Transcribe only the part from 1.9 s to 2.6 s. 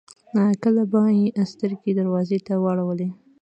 دروازې ته